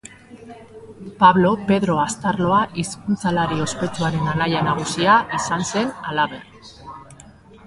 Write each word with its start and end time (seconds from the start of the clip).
Pablo 1.23 1.51
Pedro 1.67 1.97
Astarloa 2.05 2.61
hizkuntzalari 2.85 3.61
ospetsuaren 3.67 4.33
anaia 4.35 4.65
nagusia 4.71 5.21
izan 5.43 5.69
zen 5.71 5.95
halaber. 6.01 6.83